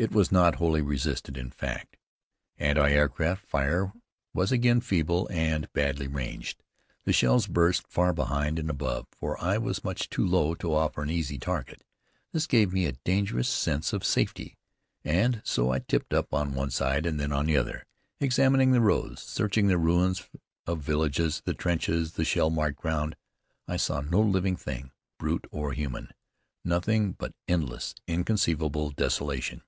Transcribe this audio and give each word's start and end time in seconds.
It 0.00 0.12
was 0.12 0.30
not 0.30 0.54
wholly 0.54 0.80
resisted, 0.80 1.36
in 1.36 1.50
fact. 1.50 1.96
Anti 2.56 2.90
aircraft 2.92 3.44
fire 3.44 3.92
was 4.32 4.52
again 4.52 4.80
feeble 4.80 5.26
and 5.28 5.66
badly 5.72 6.06
ranged. 6.06 6.62
The 7.04 7.12
shells 7.12 7.48
burst 7.48 7.84
far 7.88 8.12
behind 8.12 8.60
and 8.60 8.70
above, 8.70 9.08
for 9.10 9.36
I 9.42 9.58
was 9.58 9.82
much 9.82 10.08
too 10.08 10.24
low 10.24 10.54
to 10.54 10.72
offer 10.72 11.02
an 11.02 11.10
easy 11.10 11.36
target. 11.36 11.82
This 12.30 12.46
gave 12.46 12.72
me 12.72 12.86
a 12.86 12.92
dangerous 12.92 13.48
sense 13.48 13.92
of 13.92 14.04
safety, 14.04 14.56
and 15.02 15.42
so 15.44 15.72
I 15.72 15.80
tipped 15.80 16.14
up 16.14 16.32
on 16.32 16.54
one 16.54 16.70
side, 16.70 17.02
then 17.02 17.32
on 17.32 17.46
the 17.46 17.56
other, 17.56 17.84
examining 18.20 18.70
the 18.70 18.80
roads, 18.80 19.22
searching 19.22 19.66
the 19.66 19.78
ruins 19.78 20.28
of 20.64 20.78
villages, 20.80 21.42
the 21.44 21.54
trenches, 21.54 22.12
the 22.12 22.24
shell 22.24 22.50
marked 22.50 22.78
ground. 22.80 23.16
I 23.66 23.76
saw 23.76 24.00
no 24.00 24.20
living 24.20 24.54
thing; 24.54 24.92
brute 25.18 25.48
or 25.50 25.72
human; 25.72 26.12
nothing 26.64 27.14
but 27.14 27.34
endless, 27.48 27.96
inconceivable 28.06 28.90
desolation. 28.90 29.62